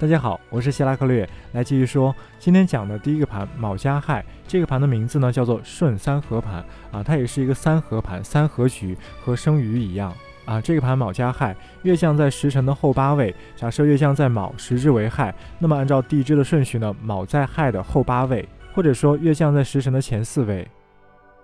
[0.00, 4.24] 大家好，我是希拉克略，来继续说今天讲的第一个盘卯加亥。
[4.48, 10.10] 这个盘的名字呢叫做顺三合盘啊，它也是一个三合盘，三合局和生鱼一样
[10.46, 10.58] 啊。
[10.58, 13.34] 这个盘卯加亥，月相在时辰的后八位。
[13.54, 20.66] 假设月相在卯，时之为亥，那么按照地支的顺序呢，卯在亥的后八位，或者说月相在时辰的前四位。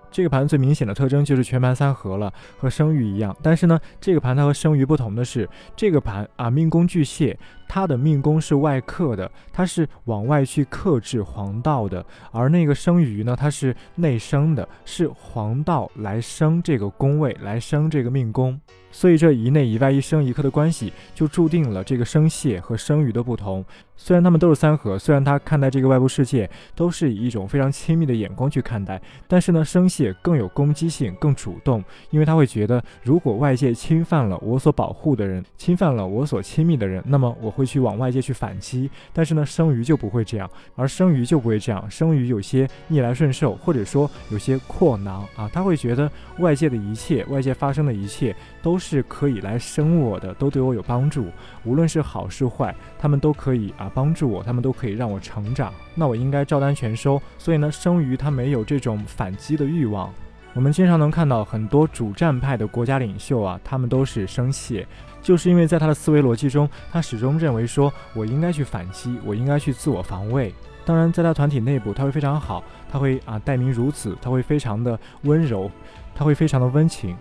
[0.09, 3.37] 这个盘最明显的特征就是全盘三合了，和生鱼一样。
[3.43, 7.39] 但是呢，这个盘它和生鱼不同的是，这个盘啊命宫巨蟹，
[7.69, 12.03] 他的命宫是外克的，他是往外去克制黄道的；
[12.33, 18.59] 而那个生鱼呢，它是内生的，是黄道来生这个宫位，来生这个命宫。
[18.93, 23.63] 所以这一内一外一生一克的关系，就注定了这个生蟹和生鱼的不同。
[23.95, 38.89] 虽然他们都是三合，虽然他看待这个外部世界都是以一种非常亲密的眼光去看待，但是呢，生蟹更有攻击性，更主动，因为他会觉得，如果外界侵犯了我所保护的人，侵犯了我所亲密的人，那么我会去往外界去反击。
[39.13, 46.09] 但是呢，生鱼就不会这样，而生鱼就不会这样，生鱼有些逆来顺受，或者说有些阔囊啊，他会觉得
[46.39, 51.27] 外界的一切，外界发生的一切都是可以来生我的，都对我有帮助，
[51.65, 53.91] 无论是好是坏，他们都可以啊。
[53.95, 57.19] 帮助我，他们都可以让我成长，那我应该照单全收。
[57.39, 60.13] 所以呢，生鱼它没有这种反击的欲望。
[60.57, 64.87] 我们经常能看到很多主战派的国家领袖啊，他们都是生气，
[65.21, 70.55] 就是因为在他的思维逻辑中，他始终认为说我应该去反击，我应该去自我防卫。
[70.87, 75.71] 当然，在他团体内部，他会非常好，他会啊待民如子，他会非常的温柔，
[76.15, 77.15] 他会非常的温情。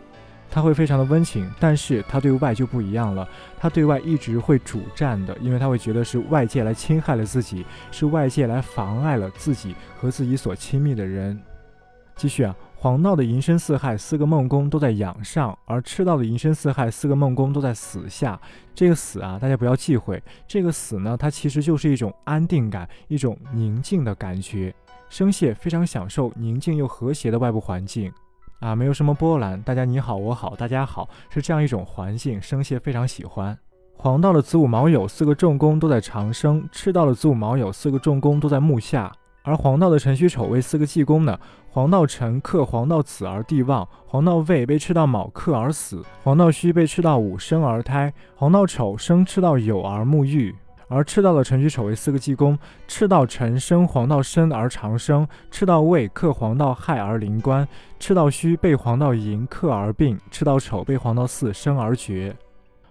[0.50, 3.28] 他会非常的温情，但是他对外就不一样了。
[3.59, 11.38] 他对外一直会主战的，因为他会觉得是外界来侵害了自己，是外界来妨碍了自己和自己所亲密的人。
[12.16, 18.39] 继续啊，黄道的寅申巳亥四个梦宫都在阳上，而赤道的寅申巳亥四个梦宫都在死下。
[18.75, 20.22] 这个死啊，大家不要忌讳。
[20.47, 24.72] 这个死呢，它其实就是一种安定感，一种宁静的感觉。
[25.09, 28.13] 生蟹非常享受宁静又和谐的外部环境。
[28.59, 33.57] 啊，没有什么波澜，大家你好我好大家好，是这样一种环境，生蟹非常喜欢。
[33.97, 41.35] 黄道的子午卯酉四个重宫都在长生，赤道的子午卯酉四个重宫都在木下，而黄道的辰戌丑未四个忌宫呢？
[41.75, 50.56] 黄道辰克黄道子而地旺，黄道未被赤道卯克而死，黄道戌被赤道午生而胎，黄道丑生赤道酉而沐浴。
[50.88, 57.68] 而赤道的辰戌丑未四个忌宫，赤道辰生黄道申而长生，赤道未克黄道亥而临官，
[58.00, 62.34] 赤道戌被黄道寅克而病，赤道丑被黄道巳生而绝。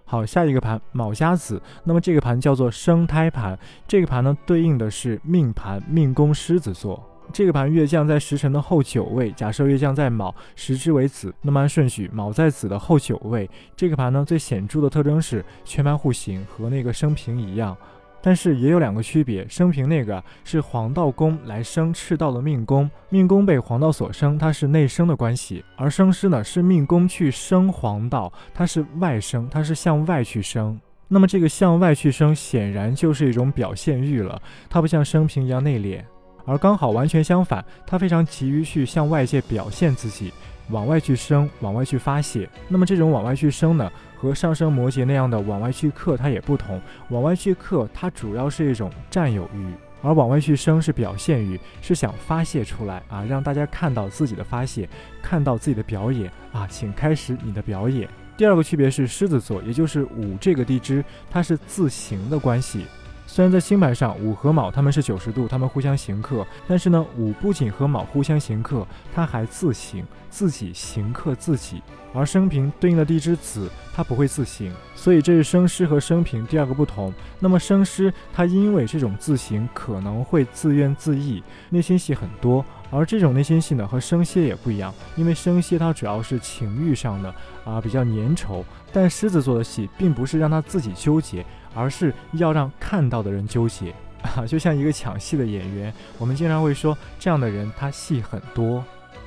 [0.05, 3.59] 好，下一个盘卯加子，那么这个盘叫做生胎盘，
[3.89, 7.03] 这个盘呢对应的是命盘命宫狮子座。
[7.33, 13.49] 这个盘月将在时辰的后九位，假设月将在卯，时支为子，那么按顺序，卯在子的后九位。
[13.75, 17.77] 这个盘呢，最显著的特征是全盘户型，和那个生平一样，
[18.23, 19.47] 但是也有两个区别。
[19.49, 30.79] 生平那个是黄道宫来生赤道的命宫，命宫被黄道所生，它是内生的关系；而生师呢，是命宫去生黄道，它是外生，它是向外去生。
[31.09, 34.41] 那么这个向外去生，显然就是一种表现欲了，
[34.71, 36.03] 它不像生平一样内敛。
[36.44, 40.32] 而刚好完全相反，他非常急于去向外界表现自己，
[40.71, 42.49] 往外去生，往外去发泄。
[42.69, 46.81] 那么这种往外去生呢，和上升摩羯那样的往外去克它也不同。
[47.09, 49.72] 往外去克，它主要是一种占有欲，
[50.03, 54.88] 而往外去生是表现欲，是想发泄出来啊，让大家看到自己的发泄，
[55.22, 58.09] 看到自己的表演啊，请开始你的表演。
[58.37, 62.84] 第二个区别是狮子座，也就是午这个地支，它是自行的关系。
[63.27, 71.83] 虽然在星盘上午和卯他们是九十度，他们互相刑克，但是呢，午不仅和卯互相刑克，它还自刑，自己刑克自己。
[72.13, 77.13] 而生平对应的地支子，他不会自刑，所以这是生师和生平第二个不同。
[77.41, 82.65] 那么生师他因为这种自刑可能会自怨自艾，内心戏很多。
[82.94, 87.34] 而这种内心戏呢，和生蝎也不一样，因为生蝎它主要是情欲上的
[87.65, 88.62] 啊，比较粘稠，
[88.93, 91.45] 但狮子座的戏并不是让他自己纠结。
[91.77, 93.92] 而是要让看到的人纠结
[94.22, 98.84] 啊，就像一个抢戏的演员，我们经常会说这样的人他戏很多。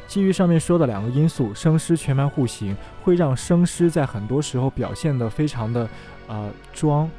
[0.07, 5.89] 基于上面说的两个因素，生师全盘户型会让生师在很多时候表现得非常的
[6.27, 7.09] 呃装。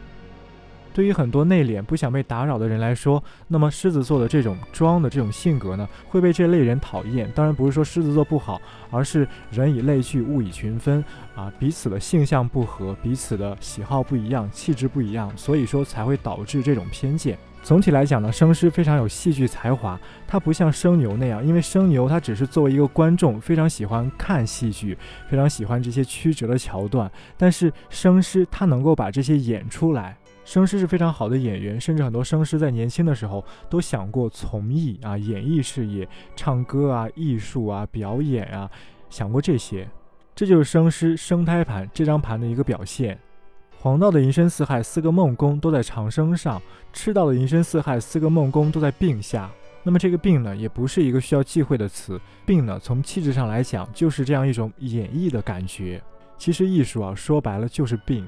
[0.98, 7.30] 对于很多内敛、不想被打扰的人来说，那么狮子座的这种装的这种性格呢，会被这类人讨厌。
[7.36, 8.60] 当然不是说狮子座不好，
[8.90, 11.04] 而是人以类聚，物以群分
[11.36, 17.38] 啊，彼此的性相不合，彼此的喜好不一样，气质不一样，所以说才会导致这种偏见。
[17.62, 19.96] 总体来讲呢，生狮非常有戏剧才华，
[20.26, 24.98] 他不像生牛那样，因为生牛他只是作为一个观众，非常喜欢看戏剧，
[25.28, 30.18] 非常喜欢这些曲折的桥段，但是生狮他能够把这些演出来。
[30.48, 38.70] 生师是非常好的演员，甚至很多生师在年轻的时候都想过从艺啊，演艺事业，唱歌啊，艺术啊，表演啊，
[39.10, 39.86] 想过这些。
[40.34, 43.18] 这就是生师生胎盘这张盘的一个表现。
[43.78, 46.62] 黄道的寅申巳亥四个梦宫都在长生上，
[46.94, 49.50] 赤道的寅申巳亥四个梦宫都在病下。
[49.82, 52.18] 那么这个病呢，也不是一个需要忌讳的词。
[52.46, 56.02] 病呢，从气质上来讲，就是这样一种演绎的感觉。
[56.38, 58.26] 其实艺术啊，说白了就是病。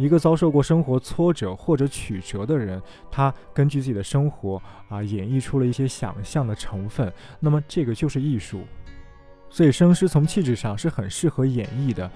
[0.00, 2.80] 一个遭受过生活挫折或者曲折的人，
[3.10, 8.62] 他根据自己的生活啊，演绎出了一些想象的成分，那么这个就是艺术。
[9.50, 12.10] 所以生师从气质上是很适合演绎的。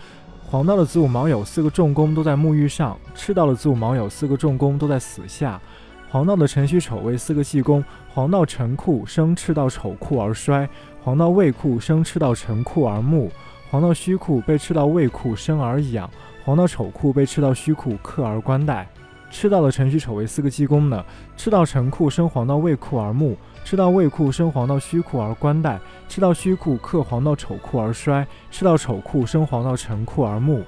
[0.46, 5.60] 黄道的子午卯酉四个重宫都在沐浴上，赤道的子午卯酉四个重宫都在死下。
[6.08, 10.66] 黄道的辰戌丑未四个忌宫，黄道辰库生赤道丑库而衰，
[11.02, 13.30] 黄道未库生赤道辰库而木，
[13.68, 16.08] 黄道戌库被赤道未库生而养。
[16.44, 18.86] 黄道丑库被赤道虚库克而冠带，
[19.30, 21.02] 赤道的辰戌丑为四个忌宫呢？
[21.38, 30.62] 赤道辰库生黄道未库而木，赤道未库生黄道虚库而冠带，赤道虚库克黄道丑库而衰，赤道丑库生黄道辰库而木。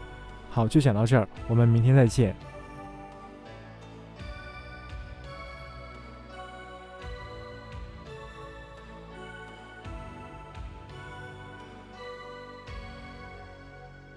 [0.48, 2.34] 好，就讲到这儿，我们明天再见。